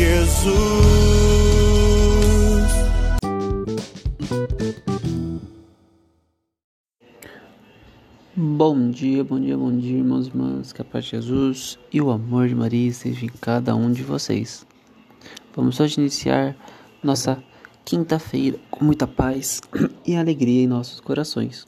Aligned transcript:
Jesus. 0.00 0.50
Bom 8.34 8.90
dia, 8.90 9.22
bom 9.22 9.38
dia, 9.38 9.58
bom 9.58 9.76
dia, 9.76 9.98
irmãos 9.98 10.26
e 10.26 10.30
irmãs. 10.30 10.72
Que 10.72 10.80
a 10.80 10.84
paz 10.86 11.04
de 11.04 11.10
Jesus 11.10 11.78
e 11.92 12.00
o 12.00 12.10
amor 12.10 12.48
de 12.48 12.54
Maria 12.54 12.88
esteja 12.88 13.26
em 13.26 13.28
cada 13.42 13.76
um 13.76 13.92
de 13.92 14.02
vocês. 14.02 14.66
Vamos 15.54 15.78
hoje 15.78 16.00
iniciar 16.00 16.56
nossa 17.02 17.44
quinta-feira 17.84 18.58
com 18.70 18.82
muita 18.82 19.06
paz 19.06 19.60
e 20.06 20.16
alegria 20.16 20.62
em 20.62 20.66
nossos 20.66 20.98
corações. 20.98 21.66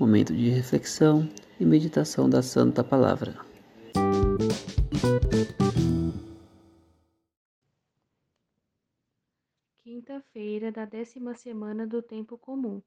Momento 0.00 0.34
de 0.34 0.50
reflexão 0.50 1.28
e 1.60 1.64
meditação 1.64 2.28
da 2.28 2.42
Santa 2.42 2.82
Palavra. 2.82 3.51
Quinta-feira 9.92 10.72
da 10.72 10.86
décima 10.86 11.34
semana 11.34 11.86
do 11.86 12.00
tempo 12.00 12.38
comum. 12.38 12.80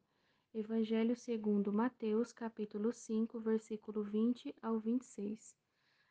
Evangelho 0.51 1.15
segundo 1.15 1.71
Mateus, 1.71 2.33
capítulo 2.33 2.91
5, 2.91 3.39
versículo 3.39 4.03
20 4.03 4.55
ao 4.59 4.79
26. 4.79 5.55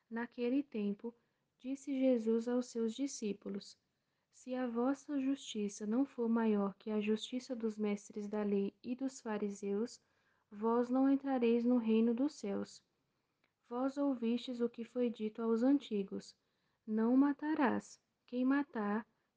Naquele 0.09 0.63
tempo, 0.63 1.13
disse 1.59 1.99
Jesus 1.99 2.47
aos 2.47 2.67
seus 2.67 2.95
discípulos: 2.95 3.77
Se 4.31 4.55
a 4.55 4.69
vossa 4.69 5.21
justiça 5.21 5.85
não 5.85 6.07
for 6.07 6.29
maior 6.29 6.73
que 6.79 6.93
a 6.93 7.01
justiça 7.01 7.57
dos 7.57 7.77
mestres 7.77 8.29
da 8.29 8.45
lei 8.45 8.73
e 8.81 8.95
dos 8.95 9.21
fariseus, 9.21 10.01
vós 10.49 10.89
não 10.89 11.11
entrareis 11.11 11.65
no 11.65 11.77
reino 11.77 12.15
dos 12.15 12.35
céus. 12.35 12.81
Vós 13.69 13.99
ouvistes 13.99 14.61
o 14.61 14.69
que 14.69 14.85
foi 14.85 15.11
dito 15.11 15.43
aos 15.43 15.65
antigos: 15.65 16.37
Não 16.87 17.17
matarás. 17.17 17.99
Quem 18.29 18.45
matar 18.45 19.05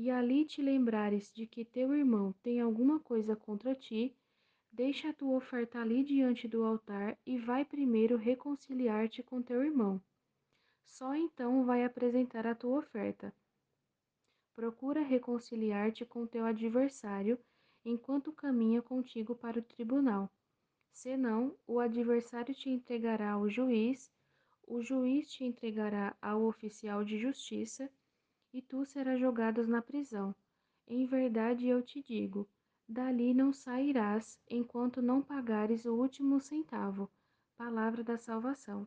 e 0.00 0.12
ali 0.12 0.44
te 0.44 0.62
lembrares 0.62 1.32
de 1.32 1.44
que 1.44 1.64
teu 1.64 1.92
irmão 1.92 2.32
tem 2.40 2.60
alguma 2.60 3.00
coisa 3.00 3.34
contra 3.34 3.74
ti, 3.74 4.16
deixa 4.70 5.08
a 5.08 5.12
tua 5.12 5.36
oferta 5.36 5.80
ali 5.80 6.04
diante 6.04 6.46
do 6.46 6.62
altar 6.62 7.18
e 7.26 7.36
vai 7.36 7.64
primeiro 7.64 8.16
reconciliar-te 8.16 9.24
com 9.24 9.42
teu 9.42 9.60
irmão. 9.60 10.00
Só 10.84 11.16
então 11.16 11.64
vai 11.64 11.84
apresentar 11.84 12.46
a 12.46 12.54
tua 12.54 12.78
oferta. 12.78 13.34
Procura 14.54 15.02
reconciliar-te 15.02 16.04
com 16.04 16.28
teu 16.28 16.44
adversário 16.44 17.36
enquanto 17.84 18.30
caminha 18.30 18.80
contigo 18.80 19.34
para 19.34 19.58
o 19.58 19.62
tribunal. 19.62 20.30
Senão, 20.92 21.56
o 21.66 21.80
adversário 21.80 22.54
te 22.54 22.70
entregará 22.70 23.32
ao 23.32 23.48
juiz, 23.48 24.12
o 24.64 24.80
juiz 24.80 25.28
te 25.28 25.42
entregará 25.42 26.16
ao 26.22 26.44
oficial 26.44 27.04
de 27.04 27.18
justiça, 27.18 27.90
e 28.52 28.62
tu 28.62 28.84
serás 28.84 29.20
jogado 29.20 29.66
na 29.66 29.82
prisão. 29.82 30.34
Em 30.86 31.04
verdade 31.04 31.66
eu 31.66 31.82
te 31.82 32.02
digo: 32.02 32.48
dali 32.88 33.34
não 33.34 33.52
sairás 33.52 34.38
enquanto 34.48 35.02
não 35.02 35.20
pagares 35.20 35.84
o 35.84 35.94
último 35.94 36.40
centavo. 36.40 37.10
Palavra 37.56 38.02
da 38.02 38.16
salvação. 38.16 38.86